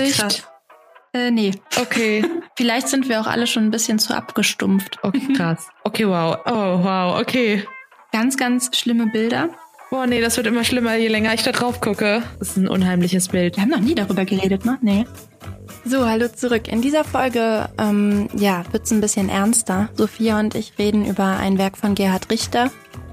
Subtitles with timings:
[0.00, 0.20] Gesicht?
[0.20, 0.46] Krass.
[1.12, 1.52] Äh, nee.
[1.80, 2.24] Okay.
[2.56, 4.98] Vielleicht sind wir auch alle schon ein bisschen zu abgestumpft.
[5.02, 5.68] Okay, krass.
[5.84, 6.36] Okay, wow.
[6.46, 7.20] Oh, wow.
[7.20, 7.64] Okay.
[8.12, 9.50] Ganz, ganz schlimme Bilder.
[9.90, 12.22] Boah, nee, das wird immer schlimmer, je länger ich da drauf gucke.
[12.38, 13.56] Das ist ein unheimliches Bild.
[13.56, 14.78] Wir haben noch nie darüber geredet, ne?
[14.82, 15.04] Nee.
[15.84, 16.68] So, hallo zurück.
[16.68, 19.88] In dieser Folge, ähm, ja, wird's ein bisschen ernster.
[19.94, 22.70] Sophia und ich reden über ein Werk von Gerhard Richter.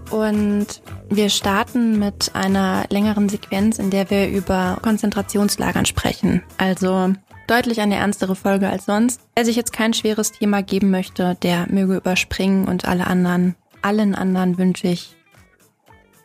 [0.09, 6.43] Und wir starten mit einer längeren Sequenz, in der wir über Konzentrationslagern sprechen.
[6.57, 7.13] Also
[7.47, 9.21] deutlich eine ernstere Folge als sonst.
[9.35, 14.15] Wer sich jetzt kein schweres Thema geben möchte, der möge überspringen und alle anderen, allen
[14.15, 15.15] anderen wünsche ich,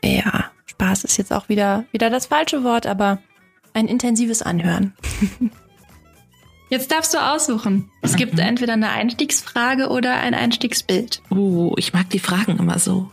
[0.04, 3.18] ja, Spaß ist jetzt auch wieder, wieder das falsche Wort, aber
[3.72, 4.94] ein intensives Anhören.
[6.72, 7.90] Jetzt darfst du aussuchen.
[8.00, 11.20] Es gibt entweder eine Einstiegsfrage oder ein Einstiegsbild.
[11.30, 13.10] Uh, ich mag die Fragen immer so.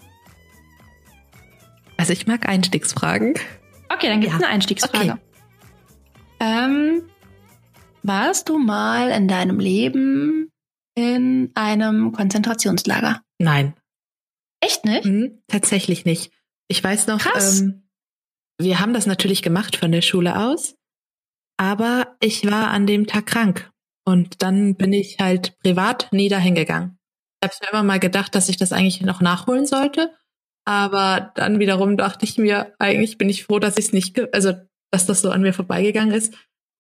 [1.99, 3.34] Also ich mag Einstiegsfragen.
[3.89, 4.45] Okay, dann gibt's Ja.
[4.45, 5.12] eine Einstiegsfrage.
[5.13, 5.20] Okay.
[6.39, 7.02] Ähm,
[8.03, 10.49] warst du mal in deinem Leben
[10.95, 13.22] in einem Konzentrationslager?
[13.39, 13.73] Nein,
[14.61, 15.03] Echt nicht?
[15.06, 16.31] hm, tatsächlich nicht.
[16.69, 17.61] Ich weiß noch, Krass.
[17.61, 17.89] ähm,
[18.58, 20.75] wir haben das natürlich gemacht von der Schule aus,
[21.58, 23.69] aber ich war an dem Tag krank
[24.06, 26.97] und dann bin ich halt privat nie dahin gegangen.
[27.41, 30.13] Ich habe mir immer mal gedacht, dass ich das eigentlich noch nachholen sollte,
[30.70, 34.53] aber dann wiederum dachte ich mir, eigentlich bin ich froh, dass ich es nicht, also
[34.92, 36.36] dass das so an mir vorbeigegangen ist,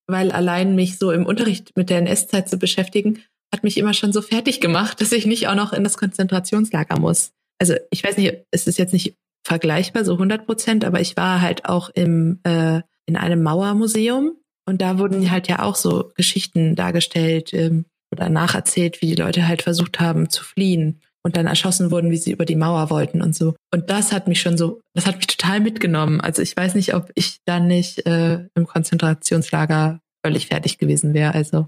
[0.05, 4.13] weil allein mich so im Unterricht mit der NS-Zeit zu beschäftigen, hat mich immer schon
[4.13, 7.31] so fertig gemacht, dass ich nicht auch noch in das Konzentrationslager muss.
[7.59, 11.41] Also ich weiß nicht, es ist jetzt nicht vergleichbar, so 100 Prozent, aber ich war
[11.41, 14.33] halt auch im, äh, in einem Mauermuseum
[14.67, 19.47] und da wurden halt ja auch so Geschichten dargestellt ähm, oder nacherzählt, wie die Leute
[19.47, 23.21] halt versucht haben zu fliehen und dann erschossen wurden, wie sie über die Mauer wollten
[23.21, 23.55] und so.
[23.73, 26.21] Und das hat mich schon so, das hat mich total mitgenommen.
[26.21, 31.33] Also ich weiß nicht, ob ich dann nicht äh, im Konzentrationslager völlig fertig gewesen wäre.
[31.33, 31.67] Also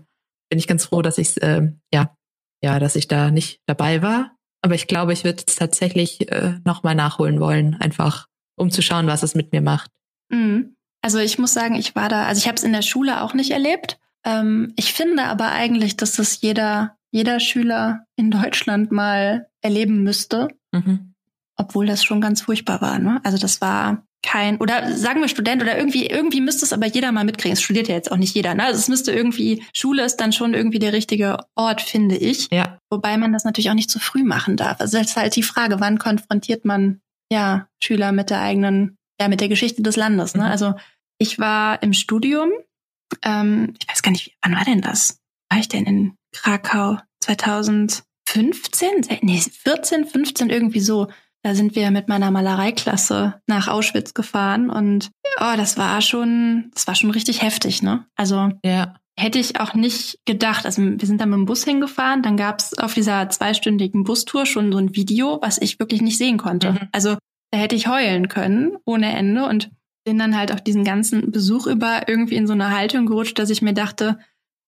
[0.49, 2.15] bin ich ganz froh, dass ich äh, ja,
[2.63, 4.35] ja, dass ich da nicht dabei war.
[4.61, 8.27] Aber ich glaube, ich würde es tatsächlich äh, nochmal nachholen wollen, einfach
[8.57, 9.89] um zu schauen, was es mit mir macht.
[10.29, 10.75] Mhm.
[11.01, 13.33] Also ich muss sagen, ich war da, also ich habe es in der Schule auch
[13.33, 13.99] nicht erlebt.
[14.23, 20.49] Ähm, ich finde aber eigentlich, dass das jeder, jeder Schüler in Deutschland mal erleben müsste.
[20.71, 21.13] Mhm.
[21.57, 22.97] Obwohl das schon ganz furchtbar war.
[22.99, 23.19] Ne?
[23.23, 27.11] Also das war kein, oder sagen wir Student oder irgendwie, irgendwie müsste es aber jeder
[27.11, 27.53] mal mitkriegen.
[27.53, 28.53] Es studiert ja jetzt auch nicht jeder.
[28.53, 28.65] Ne?
[28.65, 32.47] Also es müsste irgendwie, Schule ist dann schon irgendwie der richtige Ort, finde ich.
[32.51, 32.77] Ja.
[32.89, 34.79] Wobei man das natürlich auch nicht zu früh machen darf.
[34.79, 37.01] Also das ist halt die Frage, wann konfrontiert man
[37.31, 40.35] ja Schüler mit der eigenen, ja, mit der Geschichte des Landes.
[40.35, 40.43] Ne?
[40.43, 40.49] Mhm.
[40.49, 40.73] Also
[41.17, 42.51] ich war im Studium,
[43.23, 45.19] ähm, ich weiß gar nicht, wann war denn das?
[45.49, 48.03] War ich denn in Krakau 2000?
[48.31, 51.07] 15, nee, 14, 15 irgendwie so.
[51.43, 55.09] Da sind wir mit meiner Malereiklasse nach Auschwitz gefahren und
[55.39, 58.05] oh, das war schon, das war schon richtig heftig, ne?
[58.15, 58.95] Also ja.
[59.17, 60.65] hätte ich auch nicht gedacht.
[60.65, 64.45] Also wir sind dann mit dem Bus hingefahren, dann gab es auf dieser zweistündigen Bustour
[64.45, 66.73] schon so ein Video, was ich wirklich nicht sehen konnte.
[66.73, 66.89] Mhm.
[66.91, 67.17] Also
[67.51, 69.71] da hätte ich heulen können ohne Ende und
[70.05, 73.49] bin dann halt auch diesen ganzen Besuch über irgendwie in so eine Haltung gerutscht, dass
[73.49, 74.19] ich mir dachte,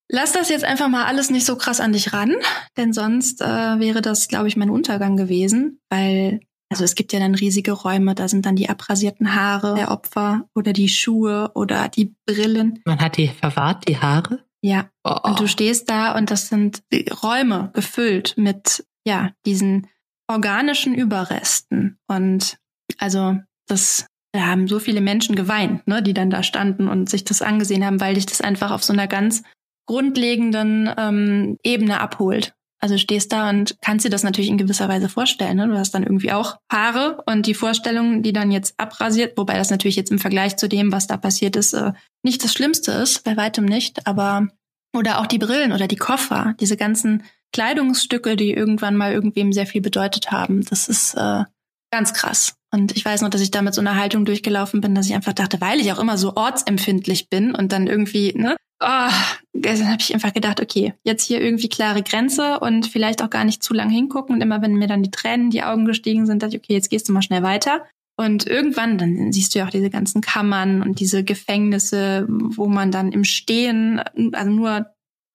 [0.09, 2.36] lass das jetzt einfach mal alles nicht so krass an dich ran,
[2.78, 3.46] denn sonst äh,
[3.80, 6.40] wäre das, glaube ich, mein Untergang gewesen, weil
[6.72, 10.47] also es gibt ja dann riesige Räume, da sind dann die abrasierten Haare der Opfer
[10.56, 12.81] oder die Schuhe oder die Brillen.
[12.86, 14.44] Man hat die verwahrt, die Haare.
[14.63, 15.18] Ja, Oh.
[15.24, 16.81] und du stehst da und das sind
[17.22, 19.88] Räume gefüllt mit, ja, diesen
[20.28, 21.97] organischen Überresten.
[22.08, 22.58] Und
[22.97, 23.38] also
[23.68, 27.42] das, da haben so viele Menschen geweint, ne, die dann da standen und sich das
[27.42, 29.44] angesehen haben, weil dich das einfach auf so einer ganz
[29.85, 32.53] grundlegenden ähm, Ebene abholt.
[32.79, 35.55] Also stehst da und kannst dir das natürlich in gewisser Weise vorstellen.
[35.55, 35.69] Ne?
[35.69, 39.69] Du hast dann irgendwie auch Haare und die Vorstellung, die dann jetzt abrasiert, wobei das
[39.69, 43.23] natürlich jetzt im Vergleich zu dem, was da passiert ist, äh, nicht das Schlimmste ist,
[43.23, 44.49] bei weitem nicht, aber
[44.94, 47.23] oder auch die Brillen oder die Koffer, diese ganzen
[47.53, 51.44] Kleidungsstücke, die irgendwann mal irgendwem sehr viel bedeutet haben, das ist äh,
[51.89, 52.55] ganz krass.
[52.71, 55.13] Und ich weiß noch, dass ich da mit so einer Haltung durchgelaufen bin, dass ich
[55.13, 59.11] einfach dachte, weil ich auch immer so ortsempfindlich bin und dann irgendwie, ne, oh,
[59.53, 63.45] dann habe ich einfach gedacht, okay, jetzt hier irgendwie klare Grenze und vielleicht auch gar
[63.45, 64.35] nicht zu lang hingucken.
[64.35, 66.89] Und immer wenn mir dann die Tränen die Augen gestiegen sind, dachte ich, okay, jetzt
[66.89, 67.85] gehst du mal schnell weiter.
[68.15, 72.91] Und irgendwann, dann siehst du ja auch diese ganzen Kammern und diese Gefängnisse, wo man
[72.91, 74.01] dann im Stehen,
[74.33, 74.86] also nur,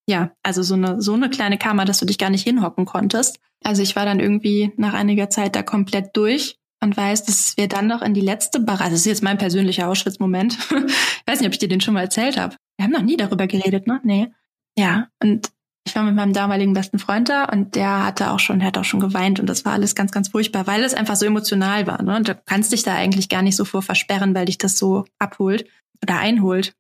[0.08, 3.40] ja, also so eine, so eine kleine Kammer, dass du dich gar nicht hinhocken konntest.
[3.64, 7.66] Also ich war dann irgendwie nach einiger Zeit da komplett durch und weiß, dass wir
[7.66, 10.56] dann noch in die letzte Bar, also das ist jetzt mein persönlicher Auschwitz-Moment.
[10.70, 12.54] ich weiß nicht, ob ich dir den schon mal erzählt habe.
[12.78, 14.00] Wir haben noch nie darüber geredet, ne?
[14.04, 14.32] Nee.
[14.78, 15.50] Ja, und
[15.84, 18.78] ich war mit meinem damaligen besten Freund da und der hatte auch schon, der hat
[18.78, 21.86] auch schon geweint und das war alles ganz, ganz furchtbar, weil es einfach so emotional
[21.86, 22.02] war.
[22.02, 22.14] Ne?
[22.14, 25.06] Und du kannst dich da eigentlich gar nicht so vor versperren, weil dich das so
[25.19, 25.66] abholt
[26.02, 26.75] oder einholt.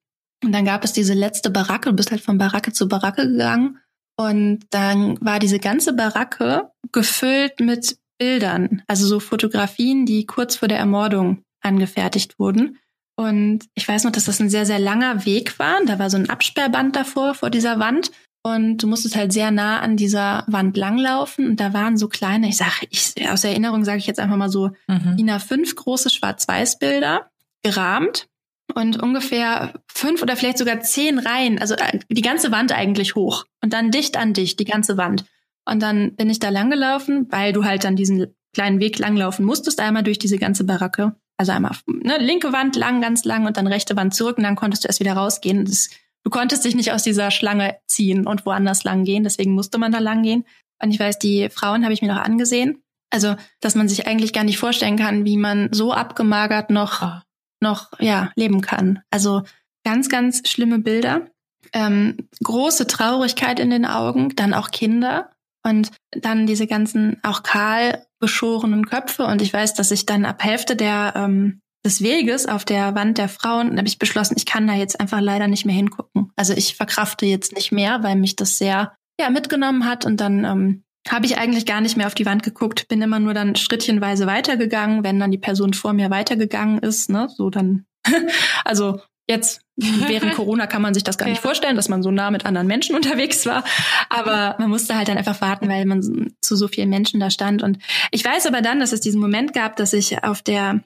[0.44, 3.78] Und dann gab es diese letzte Baracke, du bist halt von Baracke zu Baracke gegangen.
[4.16, 10.68] Und dann war diese ganze Baracke gefüllt mit Bildern, also so Fotografien, die kurz vor
[10.68, 12.78] der Ermordung angefertigt wurden.
[13.18, 15.84] Und ich weiß noch, dass das ein sehr, sehr langer Weg war.
[15.84, 18.12] Da war so ein Absperrband davor, vor dieser Wand.
[18.44, 21.48] Und du musstest halt sehr nah an dieser Wand langlaufen.
[21.48, 24.50] Und da waren so kleine, ich sage, ich, aus Erinnerung sage ich jetzt einfach mal
[24.50, 25.16] so, mhm.
[25.16, 27.28] DIN A5 große Schwarz-Weiß-Bilder,
[27.64, 28.28] gerahmt.
[28.76, 33.46] Und ungefähr fünf oder vielleicht sogar zehn Reihen, also äh, die ganze Wand eigentlich hoch.
[33.64, 35.24] Und dann dicht an dicht, die ganze Wand.
[35.68, 39.80] Und dann bin ich da langgelaufen, weil du halt dann diesen kleinen Weg langlaufen musstest,
[39.80, 41.16] einmal durch diese ganze Baracke.
[41.38, 44.56] Also einmal ne, linke Wand lang, ganz lang und dann rechte Wand zurück und dann
[44.56, 45.64] konntest du erst wieder rausgehen.
[45.64, 45.88] Das,
[46.24, 49.92] du konntest dich nicht aus dieser Schlange ziehen und woanders lang gehen, deswegen musste man
[49.92, 50.44] da lang gehen.
[50.82, 52.82] Und ich weiß, die Frauen habe ich mir noch angesehen.
[53.10, 57.20] Also, dass man sich eigentlich gar nicht vorstellen kann, wie man so abgemagert noch, oh.
[57.60, 59.00] noch ja, leben kann.
[59.10, 59.42] Also
[59.84, 61.26] ganz, ganz schlimme Bilder.
[61.72, 65.30] Ähm, große Traurigkeit in den Augen, dann auch Kinder
[65.64, 69.24] und dann diese ganzen auch kahl geschorenen Köpfe.
[69.24, 73.18] Und ich weiß, dass ich dann ab Hälfte der ähm, des Weges auf der Wand
[73.18, 76.32] der Frauen habe ich beschlossen, ich kann da jetzt einfach leider nicht mehr hingucken.
[76.36, 80.44] Also ich verkrafte jetzt nicht mehr, weil mich das sehr ja mitgenommen hat und dann
[80.44, 83.54] ähm, habe ich eigentlich gar nicht mehr auf die Wand geguckt, bin immer nur dann
[83.54, 87.86] schrittchenweise weitergegangen, wenn dann die Person vor mir weitergegangen ist, ne, so dann
[88.64, 91.42] also Jetzt während Corona kann man sich das gar nicht ja.
[91.42, 93.64] vorstellen, dass man so nah mit anderen Menschen unterwegs war.
[94.10, 97.62] Aber man musste halt dann einfach warten, weil man zu so vielen Menschen da stand.
[97.62, 97.78] Und
[98.10, 100.82] ich weiß aber dann, dass es diesen Moment gab, dass ich auf der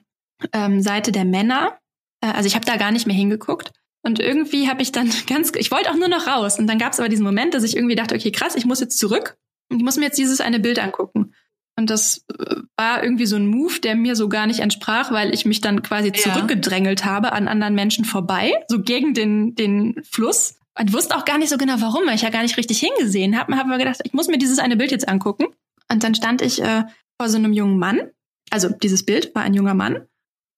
[0.51, 1.77] ähm, Seite der Männer,
[2.21, 3.71] äh, also ich habe da gar nicht mehr hingeguckt.
[4.05, 6.59] Und irgendwie habe ich dann ganz, ich wollte auch nur noch raus.
[6.59, 8.79] Und dann gab es aber diesen Moment, dass ich irgendwie dachte, okay, krass, ich muss
[8.79, 9.37] jetzt zurück.
[9.69, 11.32] Und ich muss mir jetzt dieses eine Bild angucken.
[11.75, 15.33] Und das äh, war irgendwie so ein Move, der mir so gar nicht entsprach, weil
[15.33, 16.13] ich mich dann quasi ja.
[16.13, 20.55] zurückgedrängelt habe an anderen Menschen vorbei, so gegen den, den Fluss.
[20.79, 23.37] Und wusste auch gar nicht so genau warum, weil ich ja gar nicht richtig hingesehen
[23.37, 23.55] habe.
[23.55, 25.45] Habe aber gedacht, ich muss mir dieses eine Bild jetzt angucken.
[25.91, 26.83] Und dann stand ich äh,
[27.19, 28.09] vor so einem jungen Mann.
[28.49, 30.07] Also dieses Bild war ein junger Mann.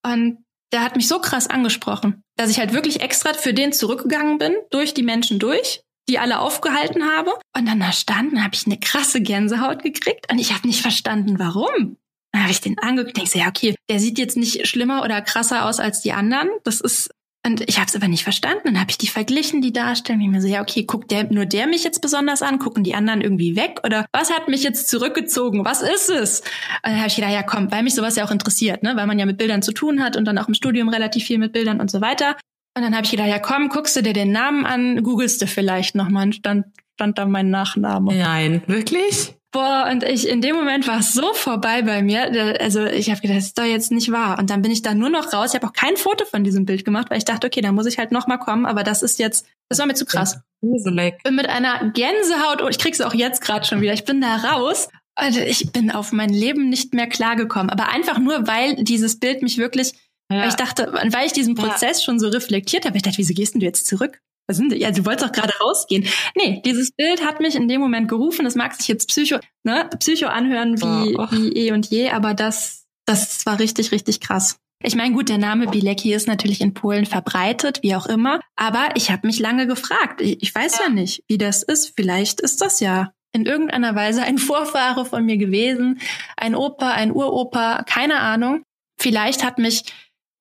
[0.06, 0.38] Und
[0.72, 4.56] der hat mich so krass angesprochen, dass ich halt wirklich extra für den zurückgegangen bin,
[4.72, 7.32] durch die Menschen durch die alle aufgehalten habe.
[7.56, 11.40] Und dann da standen, habe ich eine krasse Gänsehaut gekriegt und ich habe nicht verstanden,
[11.40, 11.98] warum.
[12.32, 15.22] Dann habe ich den angeguckt, denke so, ja, okay, der sieht jetzt nicht schlimmer oder
[15.22, 16.50] krasser aus als die anderen.
[16.64, 17.10] Das ist
[17.46, 18.62] und ich habe es aber nicht verstanden.
[18.66, 20.20] Dann habe ich die verglichen, die darstellen.
[20.20, 22.58] Ich mir so, ja, okay, guckt der nur der mich jetzt besonders an?
[22.58, 23.82] Gucken die anderen irgendwie weg?
[23.84, 25.64] Oder was hat mich jetzt zurückgezogen?
[25.64, 26.40] Was ist es?
[26.40, 26.48] Und
[26.86, 28.96] dann habe ich gedacht, ja, komm, weil mich sowas ja auch interessiert, ne?
[28.96, 31.38] Weil man ja mit Bildern zu tun hat und dann auch im Studium relativ viel
[31.38, 32.36] mit Bildern und so weiter.
[32.78, 35.48] Und dann habe ich gedacht, ja komm, guckst du dir den Namen an, googelst du
[35.48, 36.34] vielleicht nochmal.
[36.34, 38.14] Stand, stand da mein Nachname.
[38.14, 39.36] Nein, wirklich?
[39.56, 42.60] Boah, und ich in dem Moment war es so vorbei bei mir.
[42.60, 44.38] Also ich habe gedacht, das ist doch jetzt nicht wahr.
[44.38, 45.52] Und dann bin ich da nur noch raus.
[45.52, 47.86] Ich habe auch kein Foto von diesem Bild gemacht, weil ich dachte, okay, da muss
[47.86, 48.66] ich halt nochmal kommen.
[48.66, 50.42] Aber das ist jetzt, das war mir zu krass.
[50.60, 51.24] Gruselig.
[51.24, 53.94] Bin mit einer Gänsehaut, oh, ich krieg's auch jetzt gerade schon wieder.
[53.94, 54.90] Ich bin da raus.
[55.18, 57.70] Also ich bin auf mein Leben nicht mehr klargekommen.
[57.70, 59.94] Aber einfach nur, weil dieses Bild mich wirklich
[60.32, 60.42] ja.
[60.42, 62.06] Weil ich dachte, weil ich diesen Prozess ja.
[62.06, 64.20] schon so reflektiert habe, ich dachte, wieso gehst du jetzt zurück?
[64.48, 66.08] Was sind, ja, du wolltest doch gerade rausgehen.
[66.36, 68.46] Nee, dieses Bild hat mich in dem Moment gerufen.
[68.46, 71.28] Das mag sich jetzt Psycho, ne, Psycho anhören wie, oh.
[71.32, 74.60] wie eh und je, aber das, das war richtig, richtig krass.
[74.84, 78.40] Ich meine, gut, der Name Bilecki ist natürlich in Polen verbreitet, wie auch immer.
[78.56, 80.22] Aber ich habe mich lange gefragt.
[80.22, 80.84] Ich, ich weiß ja.
[80.86, 81.94] ja nicht, wie das ist.
[81.96, 86.00] Vielleicht ist das ja in irgendeiner Weise ein Vorfahre von mir gewesen,
[86.38, 88.64] ein Opa, ein Uropa, keine Ahnung.
[88.98, 89.84] Vielleicht hat mich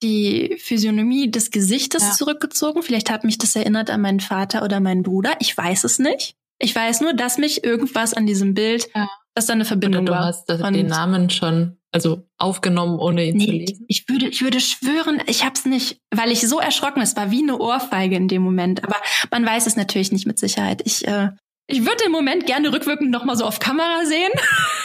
[0.04, 2.12] die Physiognomie des Gesichtes ja.
[2.12, 2.82] zurückgezogen.
[2.82, 5.32] Vielleicht hat mich das erinnert an meinen Vater oder meinen Bruder.
[5.40, 6.36] Ich weiß es nicht.
[6.58, 9.08] Ich weiß nur, dass mich irgendwas an diesem Bild, ja.
[9.34, 10.26] dass da eine Verbindung oder du war.
[10.26, 13.84] hast den Namen schon also aufgenommen, ohne ihn nee, zu lesen.
[13.88, 17.42] Ich würde, ich würde schwören, ich hab's nicht, weil ich so erschrocken, es war wie
[17.42, 18.82] eine Ohrfeige in dem Moment.
[18.84, 18.96] Aber
[19.30, 20.82] man weiß es natürlich nicht mit Sicherheit.
[20.84, 21.30] Ich äh,
[21.66, 24.30] ich würde den Moment gerne rückwirkend nochmal so auf Kamera sehen,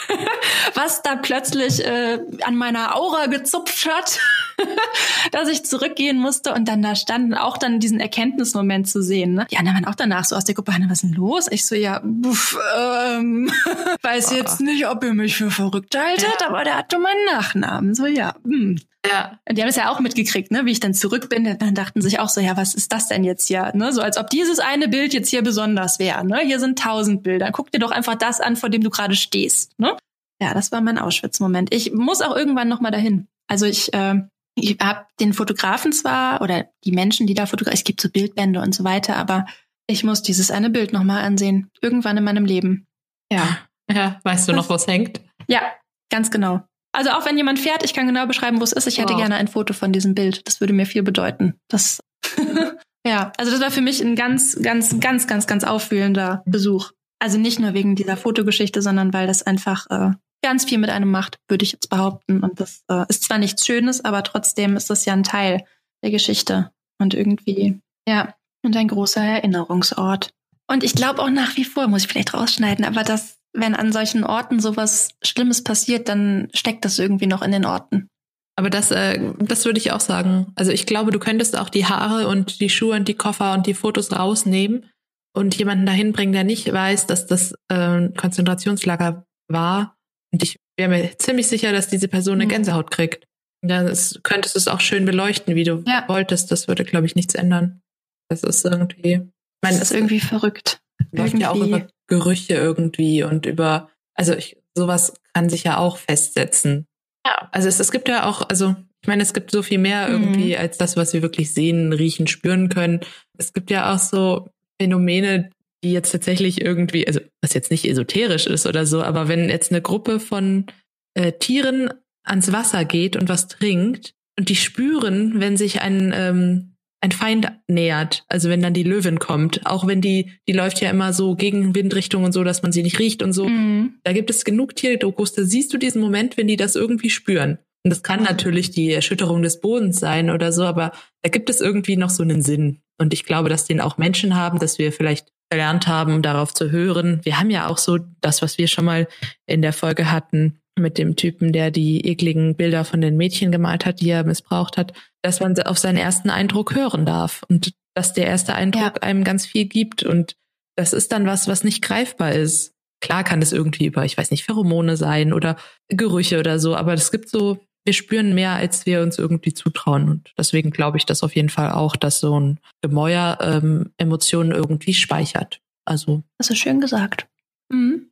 [0.74, 4.18] was da plötzlich äh, an meiner Aura gezupft hat,
[5.32, 9.34] dass ich zurückgehen musste und dann da standen, auch dann diesen Erkenntnismoment zu sehen.
[9.34, 9.46] Ne?
[9.50, 11.48] Die anderen waren auch danach so aus der Gruppe, was ist denn los?
[11.50, 13.52] Ich so, ja, buff, ähm,
[14.02, 16.46] weiß jetzt nicht, ob ihr mich für verrückt haltet, ja.
[16.46, 17.94] aber der hatte meinen Nachnamen.
[17.94, 18.80] So, ja, hm.
[19.06, 19.38] Ja.
[19.50, 21.56] Die haben es ja auch mitgekriegt, ne, wie ich dann zurück bin.
[21.58, 23.70] Dann dachten sich auch so, ja, was ist das denn jetzt hier?
[23.74, 23.92] Ne?
[23.92, 26.24] So als ob dieses eine Bild jetzt hier besonders wäre.
[26.24, 26.40] Ne?
[26.40, 27.50] Hier sind tausend Bilder.
[27.50, 29.78] Guck dir doch einfach das an, vor dem du gerade stehst.
[29.78, 29.96] Ne?
[30.42, 31.72] Ja, das war mein Auschwitz-Moment.
[31.74, 33.26] Ich muss auch irgendwann noch mal dahin.
[33.46, 34.16] Also ich, äh,
[34.54, 38.60] ich habe den Fotografen zwar oder die Menschen, die da fotografieren, es gibt so Bildbände
[38.60, 39.46] und so weiter, aber
[39.86, 41.70] ich muss dieses eine Bild noch mal ansehen.
[41.82, 42.86] Irgendwann in meinem Leben.
[43.32, 43.58] Ja.
[43.90, 45.20] Ja, weißt du noch, wo es hängt?
[45.48, 45.62] Ja,
[46.10, 46.62] ganz genau.
[46.92, 48.86] Also auch wenn jemand fährt, ich kann genau beschreiben, wo es ist.
[48.86, 49.20] Ich hätte wow.
[49.20, 50.46] gerne ein Foto von diesem Bild.
[50.46, 51.54] Das würde mir viel bedeuten.
[51.68, 52.00] Das
[53.06, 56.92] Ja, also das war für mich ein ganz, ganz, ganz, ganz, ganz auffühlender Besuch.
[57.18, 60.10] Also nicht nur wegen dieser Fotogeschichte, sondern weil das einfach äh,
[60.42, 62.42] ganz viel mit einem macht, würde ich jetzt behaupten.
[62.42, 65.64] Und das äh, ist zwar nichts Schönes, aber trotzdem ist das ja ein Teil
[66.02, 66.70] der Geschichte.
[66.98, 70.30] Und irgendwie, ja, und ein großer Erinnerungsort.
[70.66, 73.92] Und ich glaube auch nach wie vor, muss ich vielleicht rausschneiden, aber dass, wenn an
[73.92, 78.08] solchen Orten sowas Schlimmes passiert, dann steckt das irgendwie noch in den Orten.
[78.56, 80.52] Aber das, äh, das würde ich auch sagen.
[80.54, 83.66] Also ich glaube, du könntest auch die Haare und die Schuhe und die Koffer und
[83.66, 84.90] die Fotos rausnehmen
[85.34, 89.96] und jemanden dahin bringen, der nicht weiß, dass das äh, Konzentrationslager war.
[90.32, 92.50] Und ich wäre mir ziemlich sicher, dass diese Person eine mhm.
[92.50, 93.26] Gänsehaut kriegt.
[93.62, 93.86] Dann
[94.22, 96.04] könntest du es auch schön beleuchten, wie du ja.
[96.08, 96.50] wolltest.
[96.50, 97.80] Das würde, glaube ich, nichts ändern.
[98.28, 99.12] Das ist irgendwie.
[99.12, 100.79] Ich meine, das ist irgendwie verrückt.
[101.12, 105.96] Läuft ja auch über Gerüche irgendwie und über, also ich, sowas kann sich ja auch
[105.96, 106.86] festsetzen.
[107.26, 107.48] Ja.
[107.52, 110.54] Also es, es gibt ja auch, also ich meine, es gibt so viel mehr irgendwie
[110.54, 110.60] mhm.
[110.60, 113.00] als das, was wir wirklich sehen, riechen, spüren können.
[113.38, 114.48] Es gibt ja auch so
[114.80, 115.50] Phänomene,
[115.82, 119.72] die jetzt tatsächlich irgendwie, also was jetzt nicht esoterisch ist oder so, aber wenn jetzt
[119.72, 120.66] eine Gruppe von
[121.14, 121.90] äh, Tieren
[122.24, 126.69] ans Wasser geht und was trinkt und die spüren, wenn sich ein ähm,
[127.02, 130.90] ein Feind nähert, also wenn dann die Löwin kommt, auch wenn die, die läuft ja
[130.90, 133.48] immer so gegen Windrichtung und so, dass man sie nicht riecht und so.
[133.48, 133.94] Mhm.
[134.04, 137.58] Da gibt es genug Tierdokus, da siehst du diesen Moment, wenn die das irgendwie spüren.
[137.82, 140.92] Und das kann natürlich die Erschütterung des Bodens sein oder so, aber
[141.22, 142.82] da gibt es irgendwie noch so einen Sinn.
[142.98, 146.70] Und ich glaube, dass den auch Menschen haben, dass wir vielleicht gelernt haben, darauf zu
[146.70, 147.20] hören.
[147.24, 149.08] Wir haben ja auch so das, was wir schon mal
[149.46, 153.86] in der Folge hatten, mit dem Typen, der die ekligen Bilder von den Mädchen gemalt
[153.86, 158.12] hat, die er missbraucht hat, dass man auf seinen ersten Eindruck hören darf und dass
[158.12, 159.02] der erste Eindruck ja.
[159.02, 160.36] einem ganz viel gibt und
[160.76, 162.74] das ist dann was, was nicht greifbar ist.
[163.00, 165.56] Klar kann es irgendwie über, ich weiß nicht, Pheromone sein oder
[165.88, 170.08] Gerüche oder so, aber es gibt so, wir spüren mehr, als wir uns irgendwie zutrauen.
[170.08, 174.52] Und deswegen glaube ich das auf jeden Fall auch, dass so ein Gemäuer ähm, Emotionen
[174.52, 175.60] irgendwie speichert.
[175.84, 176.22] Also.
[176.38, 177.26] Das ist schön gesagt.
[177.70, 178.09] Mhm.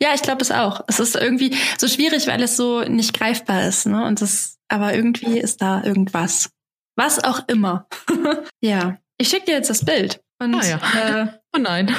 [0.00, 0.82] Ja, ich glaube es auch.
[0.86, 4.04] Es ist irgendwie so schwierig, weil es so nicht greifbar ist, ne?
[4.04, 6.50] Und das, aber irgendwie ist da irgendwas.
[6.96, 7.86] Was auch immer.
[8.60, 8.98] ja.
[9.18, 10.20] Ich schicke dir jetzt das Bild.
[10.40, 11.22] Und, ah ja.
[11.22, 11.26] Äh,
[11.56, 11.92] oh nein.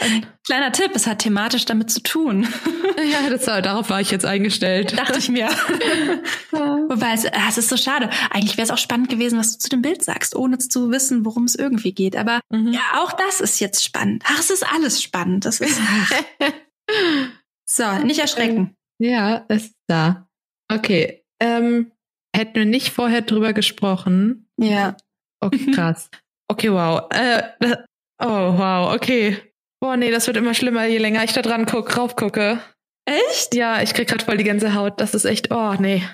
[0.00, 2.46] Ein kleiner Tipp, es hat thematisch damit zu tun.
[3.10, 4.98] ja, das, darauf war ich jetzt eingestellt.
[4.98, 5.48] Dachte ich mir.
[6.50, 8.10] Wobei, es, ah, es ist so schade.
[8.30, 11.24] Eigentlich wäre es auch spannend gewesen, was du zu dem Bild sagst, ohne zu wissen,
[11.24, 12.16] worum es irgendwie geht.
[12.16, 12.72] Aber mhm.
[12.72, 14.24] ja, auch das ist jetzt spannend.
[14.26, 15.46] Ach, es ist alles spannend.
[15.46, 15.80] Das ist,
[17.68, 18.74] so, nicht erschrecken.
[18.98, 20.28] Ja, ist da.
[20.72, 21.24] Okay.
[21.40, 21.92] Ähm,
[22.34, 24.48] hätten wir nicht vorher drüber gesprochen.
[24.60, 24.96] Ja.
[25.40, 26.10] Okay, krass.
[26.48, 27.10] Okay, wow.
[27.10, 27.42] Äh,
[28.22, 29.36] oh, wow, okay.
[29.80, 32.60] Boah, nee, das wird immer schlimmer, je länger ich da dran guck, rauf gucke.
[33.04, 33.56] Echt?
[33.56, 35.00] Ja, ich krieg grad voll die ganze Haut.
[35.00, 36.04] Das ist echt, oh, nee.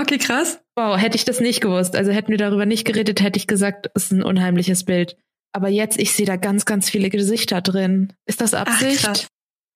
[0.00, 0.60] Okay, krass.
[0.76, 1.96] Wow, hätte ich das nicht gewusst.
[1.96, 5.16] Also hätten wir darüber nicht geredet, hätte ich gesagt, es ist ein unheimliches Bild.
[5.52, 8.12] Aber jetzt, ich sehe da ganz, ganz viele Gesichter drin.
[8.26, 9.00] Ist das Absicht?
[9.00, 9.28] Ach, krass.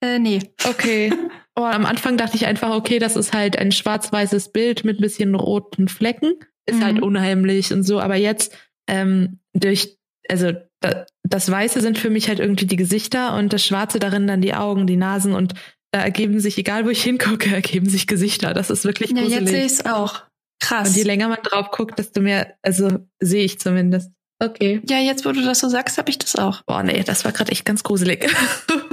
[0.04, 0.40] Äh, nee.
[0.64, 1.12] Okay.
[1.56, 5.02] Oh, am Anfang dachte ich einfach, okay, das ist halt ein schwarz-weißes Bild mit ein
[5.02, 6.32] bisschen roten Flecken.
[6.66, 6.96] Ist halt mhm.
[6.96, 8.00] halt unheimlich und so.
[8.00, 8.52] Aber jetzt
[8.88, 9.96] ähm, durch,
[10.28, 14.26] also da, das Weiße sind für mich halt irgendwie die Gesichter und das Schwarze darin
[14.26, 15.54] dann die Augen, die Nasen und
[15.92, 18.52] da ergeben sich, egal wo ich hingucke, ergeben sich Gesichter.
[18.52, 19.32] Das ist wirklich gruselig.
[19.32, 20.24] Ja, jetzt sehe ich es auch.
[20.58, 20.88] Krass.
[20.88, 24.10] Und je länger man drauf guckt, desto mehr, also sehe ich zumindest.
[24.42, 24.82] Okay.
[24.88, 26.62] Ja, jetzt wo du das so sagst, habe ich das auch.
[26.62, 28.28] Boah, nee, das war gerade echt ganz gruselig.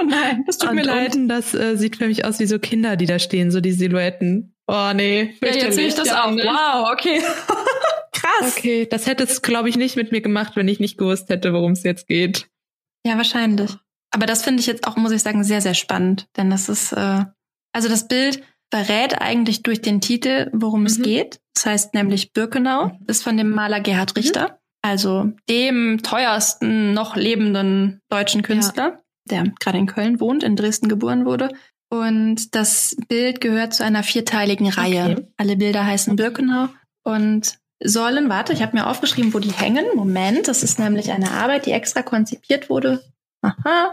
[0.00, 1.14] oh nein, das tut und mir leid.
[1.14, 3.72] Unten, das äh, sieht für mich aus wie so Kinder, die da stehen, so die
[3.72, 4.54] Silhouetten.
[4.66, 5.34] Oh nee.
[5.42, 6.30] Ja, jetzt sehe ich das auch.
[6.30, 6.42] Ne?
[6.44, 7.22] Wow, okay.
[8.12, 8.56] Krass.
[8.56, 11.52] Okay, das hätte es, glaube ich, nicht mit mir gemacht, wenn ich nicht gewusst hätte,
[11.52, 12.48] worum es jetzt geht.
[13.06, 13.76] Ja, wahrscheinlich.
[14.10, 16.26] Aber das finde ich jetzt auch, muss ich sagen, sehr, sehr spannend.
[16.36, 17.24] Denn das ist, äh,
[17.72, 20.86] also das Bild verrät eigentlich durch den Titel, worum mhm.
[20.86, 21.40] es geht.
[21.54, 23.06] Das heißt nämlich Birkenau, mhm.
[23.06, 24.22] ist von dem Maler Gerhard mhm.
[24.22, 24.48] Richter.
[24.48, 24.54] Mhm.
[24.82, 28.84] Also dem teuersten noch lebenden deutschen Künstler.
[28.84, 31.50] Ja der gerade in Köln wohnt, in Dresden geboren wurde.
[31.90, 35.12] Und das Bild gehört zu einer vierteiligen Reihe.
[35.12, 35.26] Okay.
[35.36, 36.68] Alle Bilder heißen Birkenau
[37.02, 39.86] und sollen, warte, ich habe mir aufgeschrieben, wo die hängen.
[39.94, 43.02] Moment, das ist nämlich eine Arbeit, die extra konzipiert wurde.
[43.42, 43.92] Aha.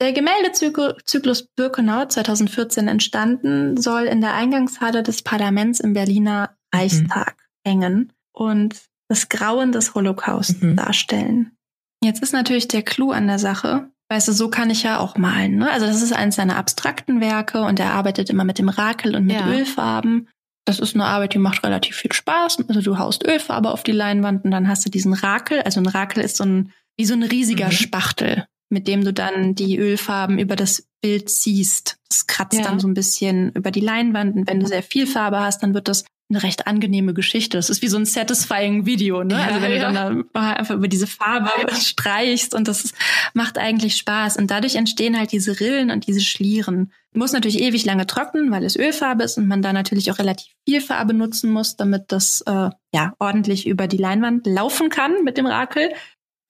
[0.00, 7.70] Der Gemäldezyklus Birkenau 2014 entstanden, soll in der Eingangshalle des Parlaments im Berliner Reichstag mhm.
[7.70, 10.76] hängen und das Grauen des Holocaust mhm.
[10.76, 11.56] darstellen.
[12.02, 15.16] Jetzt ist natürlich der Clou an der Sache, Weißt du, so kann ich ja auch
[15.16, 15.56] malen.
[15.56, 15.70] Ne?
[15.70, 19.24] Also das ist eines seiner abstrakten Werke und er arbeitet immer mit dem Rakel und
[19.24, 19.48] mit ja.
[19.48, 20.28] Ölfarben.
[20.66, 22.68] Das ist eine Arbeit, die macht relativ viel Spaß.
[22.68, 25.62] Also du haust Ölfarbe auf die Leinwand und dann hast du diesen Rakel.
[25.62, 27.72] Also ein Rakel ist so ein, wie so ein riesiger mhm.
[27.72, 31.98] Spachtel, mit dem du dann die Ölfarben über das Bild ziehst.
[32.08, 32.64] Das kratzt ja.
[32.64, 35.74] dann so ein bisschen über die Leinwand und wenn du sehr viel Farbe hast, dann
[35.74, 37.58] wird das eine recht angenehme Geschichte.
[37.58, 39.34] Das ist wie so ein satisfying Video, ne?
[39.34, 39.88] Ja, also wenn ja.
[39.88, 42.92] du dann da einfach über diese Farbe streichst und das
[43.34, 44.38] macht eigentlich Spaß.
[44.38, 46.92] Und dadurch entstehen halt diese Rillen und diese Schlieren.
[47.12, 50.52] Muss natürlich ewig lange trocknen, weil es Ölfarbe ist und man da natürlich auch relativ
[50.66, 55.36] viel Farbe nutzen muss, damit das äh, ja ordentlich über die Leinwand laufen kann mit
[55.36, 55.90] dem Rakel.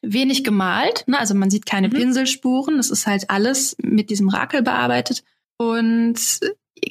[0.07, 1.19] Wenig gemalt, ne?
[1.19, 1.93] also man sieht keine Mhm.
[1.95, 2.76] Pinselspuren.
[2.76, 5.25] Das ist halt alles mit diesem Rakel bearbeitet.
[5.57, 6.19] Und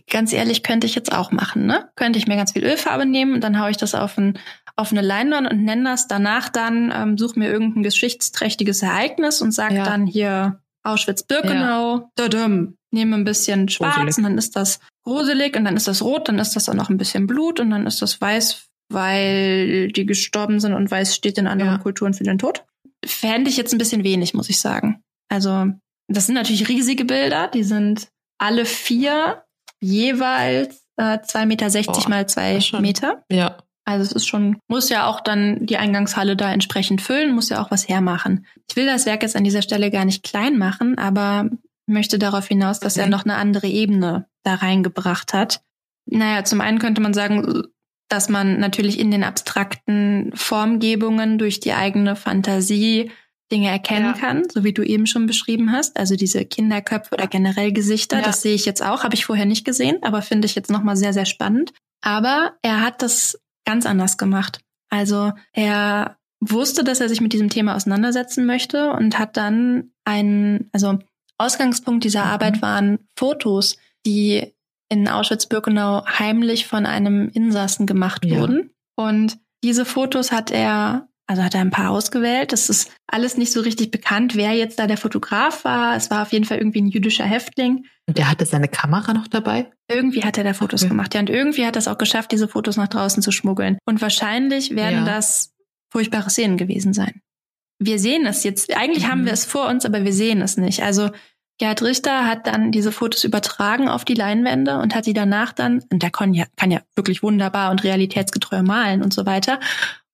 [0.10, 1.90] ganz ehrlich, könnte ich jetzt auch machen, ne?
[1.96, 4.38] Könnte ich mir ganz viel Ölfarbe nehmen und dann haue ich das auf, ein,
[4.76, 9.52] auf eine Leinwand und nenne das danach dann, ähm, suche mir irgendein geschichtsträchtiges Ereignis und
[9.52, 9.84] sage Ja.
[9.84, 14.18] dann hier Auschwitz-Birkenau, dadum, nehme ein bisschen schwarz Gruselig.
[14.18, 16.90] und dann ist das gruselig und dann ist das rot, dann ist das auch noch
[16.90, 21.38] ein bisschen Blut und dann ist das weiß, weil die gestorben sind und weiß steht
[21.38, 21.78] in anderen Ja.
[21.78, 22.64] Kulturen für den Tod.
[23.06, 25.02] Fände ich jetzt ein bisschen wenig, muss ich sagen.
[25.30, 25.68] Also,
[26.08, 28.08] das sind natürlich riesige Bilder, die sind
[28.38, 29.44] alle vier
[29.84, 32.82] jeweils äh, 2,60 Meter Boah, mal zwei das schon.
[32.82, 33.24] Meter.
[33.32, 33.58] Ja.
[33.86, 37.62] Also es ist schon, muss ja auch dann die Eingangshalle da entsprechend füllen, muss ja
[37.62, 38.46] auch was hermachen.
[38.70, 41.50] Ich will das Werk jetzt an dieser Stelle gar nicht klein machen, aber
[41.86, 43.12] möchte darauf hinaus, dass er Mhm.
[43.12, 45.62] noch eine andere Ebene da reingebracht hat.
[46.06, 47.64] Naja, zum einen könnte man sagen,
[48.08, 53.12] dass man natürlich in den abstrakten Formgebungen durch die eigene Fantasie
[53.54, 54.14] Dinge erkennen Ja.
[54.14, 55.98] kann, so wie du eben schon beschrieben hast.
[55.98, 58.24] Also diese Kinderköpfe oder generell Gesichter, Ja.
[58.24, 60.98] das sehe ich jetzt auch, habe ich vorher nicht gesehen, aber finde ich jetzt nochmal
[60.98, 61.72] sehr, sehr spannend.
[62.02, 64.60] Aber er hat das ganz anders gemacht.
[64.90, 70.70] Also er wusste, dass er sich mit diesem Thema auseinandersetzen möchte und hat dann einen,
[70.74, 71.00] also
[71.38, 72.32] Ausgangspunkt dieser Mhm.
[72.32, 74.54] Arbeit waren Fotos, die
[74.90, 78.40] in Auschwitz-Birkenau heimlich von einem Insassen gemacht Ja.
[78.40, 78.72] wurden.
[78.96, 82.52] Und diese Fotos hat er, also hat er ein paar ausgewählt.
[82.52, 85.96] Das ist alles nicht so richtig bekannt, wer jetzt da der Fotograf war.
[85.96, 87.86] Es war auf jeden Fall irgendwie ein jüdischer Häftling.
[88.08, 89.72] Und der hatte seine Kamera noch dabei?
[89.88, 90.90] Irgendwie hat er da Fotos Okay.
[90.90, 91.14] gemacht.
[91.14, 93.78] Ja, und irgendwie hat er es auch geschafft, diese Fotos nach draußen zu schmuggeln.
[93.86, 95.16] Und wahrscheinlich werden Ja.
[95.16, 95.54] das
[95.92, 97.22] furchtbare Szenen gewesen sein.
[97.80, 98.76] Wir sehen es jetzt.
[98.76, 99.12] Eigentlich Mhm.
[99.12, 100.84] haben wir es vor uns, aber wir sehen es nicht.
[100.84, 101.10] Also
[101.60, 105.84] Gerhard Richter hat dann diese Fotos übertragen auf die Leinwände und hat die danach dann,
[105.92, 109.60] und der kann ja, kann ja wirklich wunderbar und realitätsgetreu malen und so weiter.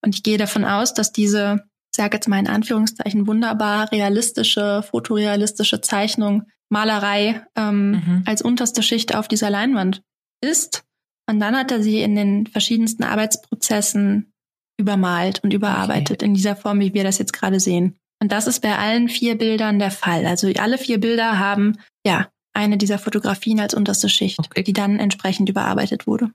[0.03, 4.83] Und ich gehe davon aus, dass diese, ich sage jetzt mal in Anführungszeichen, wunderbar realistische,
[4.83, 8.23] fotorealistische Zeichnung, Malerei ähm, Mhm.
[8.25, 10.01] als unterste Schicht auf dieser Leinwand
[10.41, 10.83] ist.
[11.29, 14.31] Und dann hat er sie in den verschiedensten Arbeitsprozessen
[14.79, 17.97] übermalt und überarbeitet in dieser Form, wie wir das jetzt gerade sehen.
[18.21, 20.25] Und das ist bei allen vier Bildern der Fall.
[20.25, 24.63] Also alle vier Bilder haben ja eine dieser Fotografien als unterste Schicht, Okay.
[24.63, 26.31] die dann entsprechend überarbeitet wurde.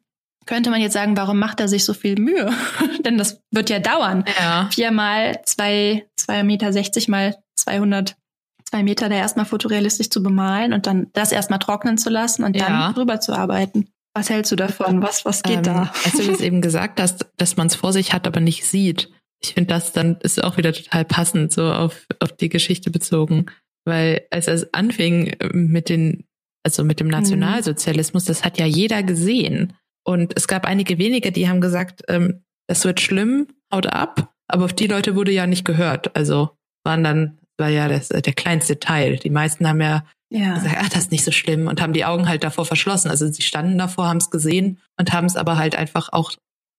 [0.46, 2.52] Könnte man jetzt sagen, warum macht er sich so viel Mühe?
[3.04, 4.24] Denn das wird ja dauern.
[4.40, 4.68] Ja.
[4.72, 8.16] Viermal zwei, zwei Meter sechzig mal 200,
[8.64, 12.56] zwei Meter da erstmal fotorealistisch zu bemalen und dann das erstmal trocknen zu lassen und
[12.56, 12.68] Ja.
[12.68, 13.88] dann drüber zu arbeiten.
[14.16, 15.02] Was hältst du davon?
[15.02, 15.92] Was, was geht ähm, da?
[16.04, 19.10] Als du das eben gesagt hast, dass man es vor sich hat, aber nicht sieht.
[19.42, 23.46] Ich finde, das dann ist auch wieder total passend, so auf, auf die Geschichte bezogen.
[23.84, 26.24] Weil als es anfing äh, mit den,
[26.64, 29.74] also mit dem Nationalsozialismus, das hat ja jeder gesehen.
[30.06, 34.32] Und es gab einige wenige, die haben gesagt, ähm, das wird schlimm, haut ab.
[34.48, 36.14] Aber auf die Leute wurde ja nicht gehört.
[36.16, 36.50] Also
[36.84, 39.16] waren dann, war ja das, der kleinste Teil.
[39.16, 40.54] Die meisten haben ja Ja.
[40.54, 43.08] gesagt, ach, das ist nicht so schlimm und haben die Augen halt davor verschlossen.
[43.10, 46.32] Also sie standen davor, haben es gesehen und haben es aber halt einfach auch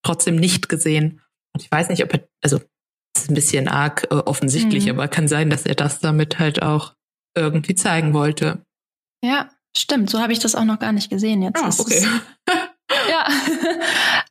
[0.04, 1.22] trotzdem nicht gesehen.
[1.54, 2.60] Und ich weiß nicht, ob er, also
[3.14, 4.92] das ist ein bisschen arg äh, offensichtlich, Mhm.
[4.92, 6.94] aber kann sein, dass er das damit halt auch
[7.36, 8.62] irgendwie zeigen wollte.
[9.24, 10.10] Ja, stimmt.
[10.10, 11.58] So habe ich das auch noch gar nicht gesehen jetzt.
[11.64, 11.96] Ah, okay.
[11.96, 12.08] Ist,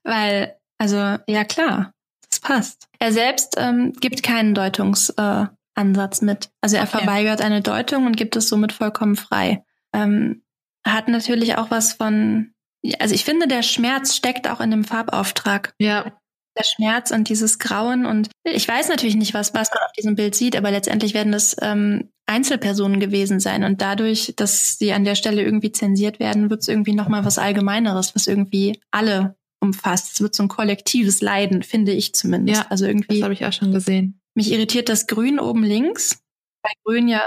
[0.04, 1.92] weil, also, ja klar,
[2.30, 2.88] das passt.
[2.98, 6.50] Er selbst ähm, gibt keinen Deutungsansatz äh, mit.
[6.60, 6.98] Also er Okay.
[6.98, 9.64] verweigert eine Deutung und gibt es somit vollkommen frei.
[9.92, 10.42] Ähm,
[10.86, 12.52] hat natürlich auch was von,
[12.98, 15.74] also ich finde, der Schmerz steckt auch in dem Farbauftrag.
[15.78, 16.12] Ja,
[16.56, 20.14] Der Schmerz und dieses Grauen und ich weiß natürlich nicht, was, was man auf diesem
[20.14, 25.04] Bild sieht, aber letztendlich werden das ähm, Einzelpersonen gewesen sein und dadurch, dass sie an
[25.04, 30.12] der Stelle irgendwie zensiert werden, wird es irgendwie nochmal was Allgemeineres, was irgendwie alle umfasst.
[30.12, 32.62] Es wird so ein kollektives Leiden, finde ich zumindest.
[32.62, 34.20] Ja, also das irgendwie, habe ich auch schon gesehen.
[34.34, 36.22] mich irritiert das Grün oben links,
[36.62, 37.22] weil Grün ja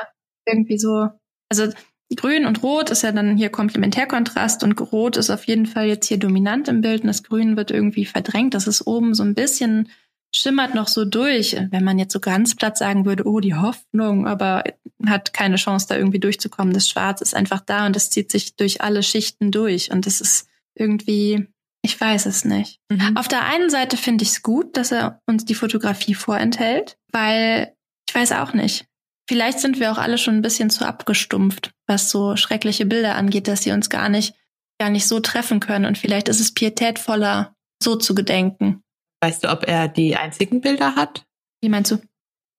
[0.45, 1.09] irgendwie so,
[1.49, 1.67] also
[2.15, 6.07] Grün und Rot ist ja dann hier Komplementärkontrast und Rot ist auf jeden Fall jetzt
[6.07, 8.53] hier dominant im Bild und das Grün wird irgendwie verdrängt.
[8.53, 9.89] Das ist oben so ein bisschen,
[10.33, 11.57] schimmert noch so durch.
[11.69, 14.63] Wenn man jetzt so ganz platt sagen würde, oh, die Hoffnung, aber
[15.05, 16.73] hat keine Chance, da irgendwie durchzukommen.
[16.73, 20.21] Das Schwarz ist einfach da und es zieht sich durch alle Schichten durch und das
[20.21, 21.47] ist irgendwie,
[21.87, 22.81] ich weiß es nicht.
[22.89, 23.15] Mhm.
[23.15, 27.73] Auf der einen Seite finde ich es gut, dass er uns die Fotografie vorenthält, weil
[28.07, 28.85] ich weiß auch nicht.
[29.29, 33.47] Vielleicht sind wir auch alle schon ein bisschen zu abgestumpft, was so schreckliche Bilder angeht,
[33.47, 34.35] dass sie uns gar nicht,
[34.79, 35.85] gar nicht so treffen können.
[35.85, 38.81] Und vielleicht ist es pietätvoller, so zu gedenken.
[39.23, 41.25] Weißt du, ob er die einzigen Bilder hat?
[41.61, 41.99] Wie meinst du?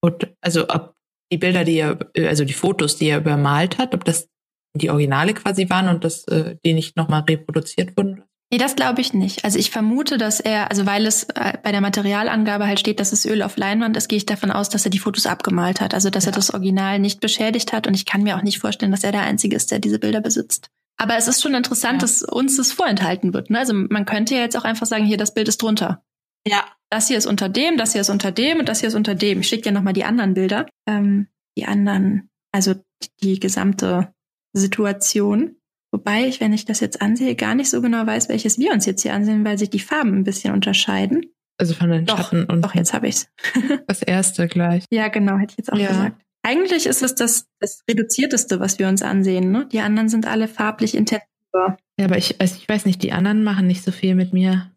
[0.01, 0.95] Und, also ob
[1.31, 4.27] die Bilder, die er, also die Fotos, die er übermalt hat, ob das
[4.75, 8.23] die Originale quasi waren und dass äh, die nicht nochmal reproduziert wurden?
[8.51, 9.45] Nee, das glaube ich nicht.
[9.45, 13.13] Also ich vermute, dass er, also weil es äh, bei der Materialangabe halt steht, dass
[13.13, 15.93] es Öl auf Leinwand ist, gehe ich davon aus, dass er die Fotos abgemalt hat.
[15.93, 16.31] Also dass ja.
[16.31, 17.85] er das Original nicht beschädigt hat.
[17.85, 20.19] Und ich kann mir auch nicht vorstellen, dass er der Einzige ist, der diese Bilder
[20.19, 20.69] besitzt.
[20.97, 21.99] Aber es ist schon interessant, ja.
[21.99, 23.51] dass uns das vorenthalten wird.
[23.51, 23.59] Ne?
[23.59, 26.03] Also man könnte ja jetzt auch einfach sagen, hier, das Bild ist drunter.
[26.45, 26.65] Ja.
[26.91, 29.13] Das hier ist unter dem, das hier ist unter dem und das hier ist unter
[29.13, 29.41] dem.
[29.41, 30.65] Ich schicke dir nochmal die anderen Bilder.
[30.87, 32.73] Ähm, die anderen, also
[33.21, 34.11] die gesamte
[34.53, 35.58] Situation.
[35.91, 38.85] Wobei ich, wenn ich das jetzt ansehe, gar nicht so genau weiß, welches wir uns
[38.85, 41.25] jetzt hier ansehen, weil sich die Farben ein bisschen unterscheiden.
[41.57, 42.61] Also von den doch, Schatten und.
[42.63, 43.29] Doch, jetzt habe ich's.
[43.87, 44.85] das erste gleich.
[44.91, 45.89] Ja, genau, hätte ich jetzt auch ja.
[45.89, 46.21] gesagt.
[46.43, 49.51] Eigentlich ist es das, das reduzierteste, was wir uns ansehen.
[49.51, 49.67] Ne?
[49.71, 51.77] Die anderen sind alle farblich intensiver.
[51.99, 54.71] Ja, aber ich, also ich weiß nicht, die anderen machen nicht so viel mit mir.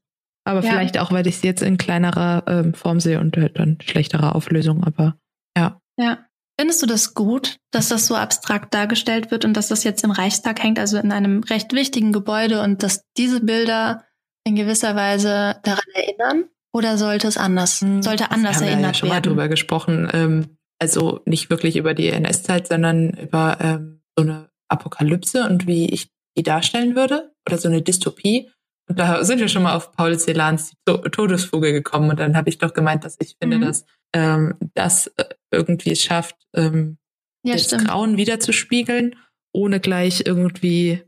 [0.45, 0.73] Aber ja.
[0.73, 4.35] vielleicht auch, weil ich sie jetzt in kleinerer ähm, Form sehe und halt dann schlechterer
[4.35, 4.83] Auflösung.
[4.83, 5.17] Aber
[5.57, 5.81] ja.
[5.97, 6.27] Ja.
[6.63, 10.13] Findest du das gut, dass das so abstrakt dargestellt wird und dass das jetzt im
[10.13, 14.05] Reichstag hängt, also in einem recht wichtigen Gebäude und dass diese Bilder
[14.45, 16.45] in gewisser Weise daran erinnern?
[16.73, 19.17] Oder sollte es anders, hm, sollte anders erinnert wir ja schon werden?
[19.17, 20.09] mal drüber gesprochen.
[20.13, 25.93] Ähm, also nicht wirklich über die NS-Zeit, sondern über ähm, so eine Apokalypse und wie
[25.93, 28.53] ich die darstellen würde oder so eine Dystopie.
[28.89, 32.59] Und da sind wir schon mal auf Paul Celans Todesfuge gekommen und dann habe ich
[32.59, 33.63] doch gemeint, dass ich finde, mhm.
[33.63, 35.11] dass ähm, das
[35.53, 36.99] irgendwie schafft, ähm,
[37.45, 37.87] ja, das stimmt.
[37.87, 39.17] Grauen wiederzuspiegeln,
[39.53, 41.03] ohne gleich irgendwie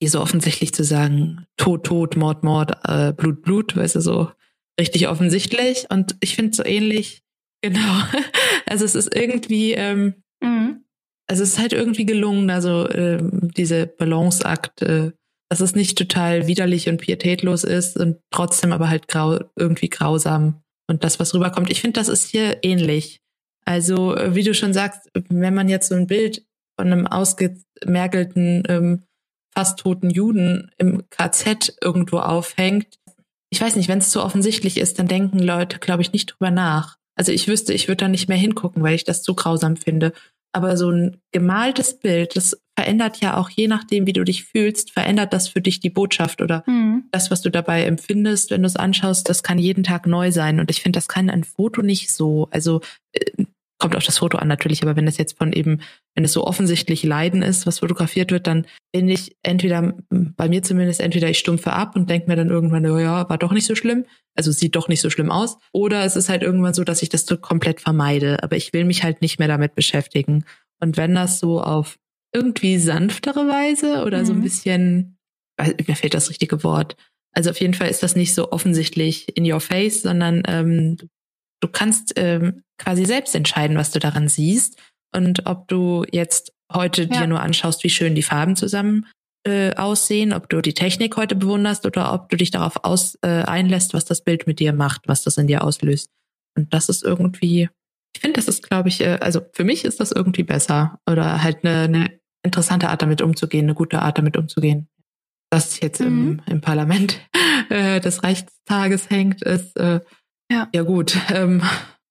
[0.00, 4.30] wie so offensichtlich zu sagen, Tod, Tod, Mord, Mord, äh, Blut, Blut, weißt du, so
[4.78, 5.86] richtig offensichtlich.
[5.88, 7.22] Und ich finde so ähnlich,
[7.62, 8.02] genau.
[8.66, 10.84] Also es ist irgendwie, ähm, mhm.
[11.26, 15.12] also es ist halt irgendwie gelungen, also ähm, diese Balanceakt, äh,
[15.48, 20.62] dass es nicht total widerlich und pietätlos ist und trotzdem aber halt grau, irgendwie grausam
[20.86, 21.70] und das, was rüberkommt.
[21.70, 23.20] Ich finde, das ist hier ähnlich.
[23.64, 26.44] Also, wie du schon sagst, wenn man jetzt so ein Bild
[26.78, 29.04] von einem ausgemergelten, ähm,
[29.54, 32.98] fast toten Juden im KZ irgendwo aufhängt,
[33.50, 36.50] ich weiß nicht, wenn es zu offensichtlich ist, dann denken Leute, glaube ich, nicht drüber
[36.50, 36.96] nach.
[37.16, 40.12] Also ich wüsste, ich würde da nicht mehr hingucken, weil ich das zu grausam finde.
[40.52, 44.92] Aber so ein gemaltes Bild, das verändert ja auch je nachdem, wie du dich fühlst,
[44.92, 47.04] verändert das für dich die Botschaft oder mhm.
[47.12, 50.58] das, was du dabei empfindest, wenn du es anschaust, das kann jeden Tag neu sein.
[50.58, 52.48] Und ich finde, das kann ein Foto nicht so.
[52.50, 52.80] Also
[53.12, 53.44] äh,
[53.84, 55.82] kommt auf das Foto an natürlich, aber wenn es jetzt von eben,
[56.14, 60.62] wenn es so offensichtlich Leiden ist, was fotografiert wird, dann bin ich entweder, bei mir
[60.62, 63.66] zumindest, entweder ich stumpfe ab und denke mir dann irgendwann, oh ja, war doch nicht
[63.66, 66.82] so schlimm, also sieht doch nicht so schlimm aus, oder es ist halt irgendwann so,
[66.82, 70.46] dass ich das so komplett vermeide, aber ich will mich halt nicht mehr damit beschäftigen.
[70.80, 71.98] Und wenn das so auf
[72.32, 74.24] irgendwie sanftere Weise oder mhm.
[74.24, 74.44] so ein mhm.
[74.44, 75.18] bisschen,
[75.86, 76.96] mir fehlt das richtige Wort,
[77.32, 81.06] also auf jeden Fall ist das nicht so offensichtlich in your face, sondern ähm, du
[81.68, 84.78] kannst ähm, quasi selbst entscheiden, was du daran siehst
[85.14, 87.20] und ob du jetzt heute ja.
[87.20, 89.06] dir nur anschaust, wie schön die Farben zusammen
[89.46, 93.42] äh, aussehen, ob du die Technik heute bewunderst oder ob du dich darauf aus, äh,
[93.42, 96.08] einlässt, was das Bild mit dir macht, was das in dir auslöst.
[96.56, 97.68] Und das ist irgendwie,
[98.14, 101.42] ich finde, das ist, glaube ich, äh, also für mich ist das irgendwie besser oder
[101.42, 104.88] halt eine, eine interessante Art damit umzugehen, eine gute Art damit umzugehen.
[105.50, 106.40] Was jetzt mhm.
[106.46, 107.20] im, im Parlament
[107.68, 110.00] äh, des Reichstages hängt, ist äh,
[110.50, 111.62] ja, ja gut, ähm,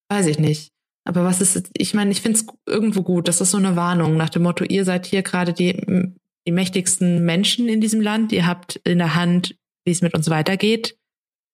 [0.10, 0.72] weiß ich nicht.
[1.06, 3.28] Aber was ist, ich meine, ich finde es irgendwo gut.
[3.28, 6.14] Das ist so eine Warnung nach dem Motto, ihr seid hier gerade die,
[6.48, 8.32] die mächtigsten Menschen in diesem Land.
[8.32, 10.98] Ihr habt in der Hand, wie es mit uns weitergeht.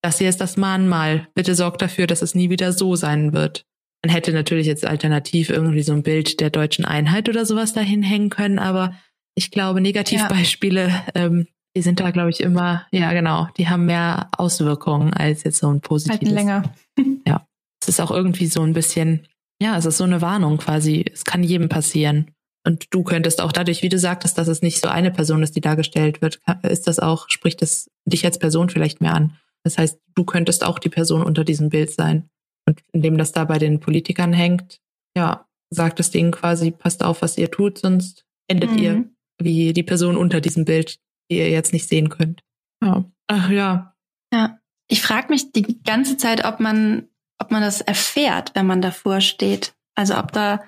[0.02, 1.28] Das hier ist das Mahnmal.
[1.34, 3.66] Bitte sorgt dafür, dass es nie wieder so sein wird.
[4.04, 8.02] Man hätte natürlich jetzt alternativ irgendwie so ein Bild der deutschen Einheit oder sowas dahin
[8.02, 8.94] hängen können, aber
[9.36, 11.06] ich glaube, Negativbeispiele ja.
[11.16, 15.60] ähm, die sind da, glaube ich, immer, ja genau, die haben mehr Auswirkungen als jetzt
[15.60, 16.20] so ein positives.
[16.20, 16.74] Halten länger.
[17.28, 17.46] ja.
[17.82, 19.28] Es ist auch irgendwie so ein bisschen,
[19.62, 21.06] ja, es ist so eine Warnung quasi.
[21.12, 22.32] Es kann jedem passieren.
[22.66, 25.56] Und du könntest auch dadurch, wie du sagtest, dass es nicht so eine Person ist,
[25.56, 29.38] die dargestellt wird, ist das auch, spricht das dich als Person vielleicht mehr an.
[29.64, 32.30] Das heißt, du könntest auch die Person unter diesem Bild sein.
[32.68, 34.80] Und indem das da bei den Politikern hängt,
[35.16, 38.78] ja, sagt es denen quasi, passt auf, was ihr tut, sonst endet mhm.
[38.78, 39.06] ihr
[39.42, 42.44] wie die Person unter diesem Bild, die ihr jetzt nicht sehen könnt.
[42.84, 43.06] Ja.
[43.28, 43.96] Ach ja.
[44.34, 44.60] Ja.
[44.88, 49.22] Ich frage mich die ganze Zeit, ob man, ob man das erfährt, wenn man davor
[49.22, 49.74] steht.
[49.96, 50.62] Also ob da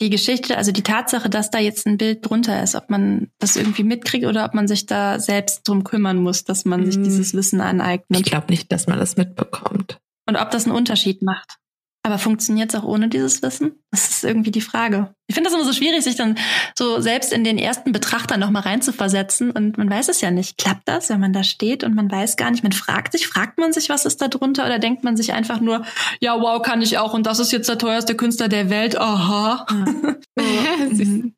[0.00, 3.56] die Geschichte, also die Tatsache, dass da jetzt ein Bild drunter ist, ob man das
[3.56, 7.04] irgendwie mitkriegt oder ob man sich da selbst drum kümmern muss, dass man sich hm.
[7.04, 8.20] dieses Wissen aneignet.
[8.20, 10.00] Ich glaube nicht, dass man das mitbekommt.
[10.28, 11.58] Und ob das einen Unterschied macht.
[12.06, 13.82] Aber funktioniert es auch ohne dieses Wissen?
[13.90, 15.12] Das ist irgendwie die Frage.
[15.26, 16.38] Ich finde das immer so schwierig, sich dann
[16.78, 19.50] so selbst in den ersten Betrachter nochmal reinzuversetzen.
[19.50, 20.56] Und man weiß es ja nicht.
[20.56, 23.58] Klappt das, wenn man da steht und man weiß gar nicht, man fragt sich, fragt
[23.58, 24.66] man sich, was ist da drunter?
[24.66, 25.84] Oder denkt man sich einfach nur,
[26.20, 28.96] ja, wow, kann ich auch und das ist jetzt der teuerste Künstler der Welt.
[28.96, 29.66] Aha.
[30.36, 31.32] ich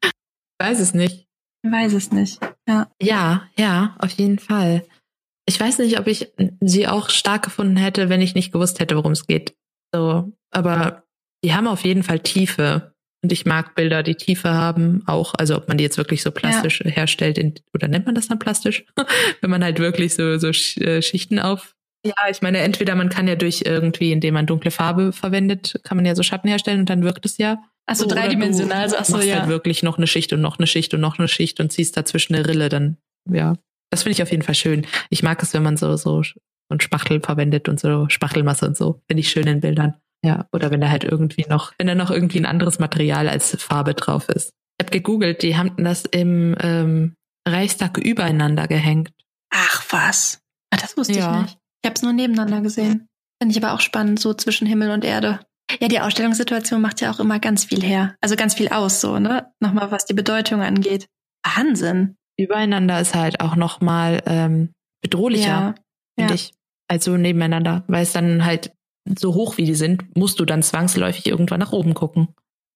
[0.61, 1.27] weiß es nicht.
[1.63, 2.41] Ich weiß es nicht.
[2.69, 2.89] Ja.
[3.01, 4.85] Ja, ja, auf jeden Fall.
[5.47, 8.97] Ich weiß nicht, ob ich sie auch stark gefunden hätte, wenn ich nicht gewusst hätte,
[8.97, 9.55] worum es geht.
[9.93, 11.05] So, aber
[11.45, 12.95] die haben auf jeden Fall Tiefe.
[13.23, 16.31] Und ich mag Bilder, die Tiefe haben, auch, also ob man die jetzt wirklich so
[16.31, 16.91] plastisch ja.
[16.91, 18.85] herstellt, in, oder nennt man das dann plastisch?
[19.41, 21.75] Wenn man halt wirklich so, so äh, Schichten auf.
[22.07, 25.97] Ja, ich meine, entweder man kann ja durch irgendwie, indem man dunkle Farbe verwendet, kann
[25.97, 27.59] man ja so Schatten herstellen und dann wirkt es ja.
[27.87, 29.41] Also so, dreidimensional, also achso, ja.
[29.41, 31.97] halt wirklich noch eine Schicht und noch eine Schicht und noch eine Schicht und ziehst
[31.97, 32.99] dazwischen eine Rille, dann,
[33.29, 33.55] ja.
[33.91, 34.87] Das finde ich auf jeden Fall schön.
[35.11, 36.23] Ich mag es, wenn man so, so
[36.69, 39.01] und Spachtel verwendet und so Spachtelmasse und so.
[39.09, 39.95] Finde ich schön in Bildern.
[40.25, 43.57] Ja, oder wenn da halt irgendwie noch, wenn da noch irgendwie ein anderes Material als
[43.63, 44.51] Farbe drauf ist.
[44.79, 47.15] Ich habe gegoogelt, die haben das im ähm,
[47.47, 49.11] Reichstag übereinander gehängt.
[49.51, 50.41] Ach was.
[50.71, 51.35] Ach, das wusste ja.
[51.35, 51.59] ich nicht.
[51.83, 53.07] Ich habe es nur nebeneinander gesehen.
[53.41, 55.41] Finde ich aber auch spannend, so zwischen Himmel und Erde.
[55.81, 58.17] Ja, die Ausstellungssituation macht ja auch immer ganz viel her.
[58.21, 59.53] Also ganz viel aus, so, ne?
[59.61, 61.07] Nochmal, was die Bedeutung angeht.
[61.45, 62.17] Wahnsinn.
[62.39, 65.75] Übereinander ist halt auch nochmal ähm, bedrohlicher, ja,
[66.19, 66.35] finde ja.
[66.35, 66.53] ich,
[66.89, 67.85] als so nebeneinander.
[67.87, 68.73] Weil es dann halt
[69.19, 72.29] so hoch wie die sind, musst du dann zwangsläufig irgendwann nach oben gucken.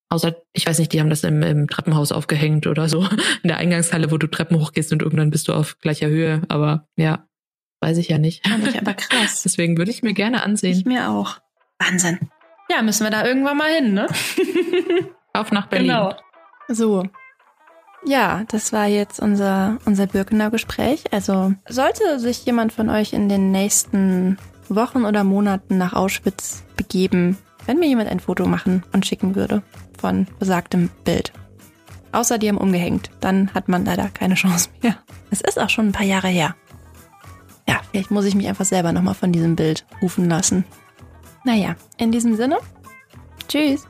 [0.08, 3.00] Außer, ich weiß nicht, die haben das im, im Treppenhaus aufgehängt oder so.
[3.42, 6.42] In der Eingangshalle, wo du Treppen hochgehst und irgendwann bist du auf gleicher Höhe.
[6.48, 7.26] Aber ja,
[7.80, 8.46] weiß ich ja nicht.
[8.46, 9.42] Fand ich aber krass.
[9.44, 10.76] Deswegen würde ich mir gerne ansehen.
[10.76, 11.38] Ich mir auch.
[11.78, 12.18] Wahnsinn.
[12.70, 14.06] Ja, müssen wir da irgendwann mal hin, ne?
[15.32, 15.88] Auf nach Berlin.
[15.88, 16.14] Genau.
[16.68, 17.04] So.
[18.04, 21.04] Ja, das war jetzt unser, unser Birkenau Gespräch.
[21.12, 24.38] Also, sollte sich jemand von euch in den nächsten
[24.68, 29.62] Wochen oder Monaten nach Auschwitz begeben, wenn mir jemand ein Foto machen und schicken würde
[29.98, 31.32] von besagtem Bild.
[32.10, 34.96] Außer die haben umgehängt, dann hat man leider keine Chance mehr.
[35.30, 36.56] Es ist auch schon ein paar Jahre her.
[37.68, 40.64] Ja, vielleicht muss ich mich einfach selber nochmal von diesem Bild rufen lassen.
[41.44, 42.58] Naja, in diesem Sinne,
[43.48, 43.86] tschüss.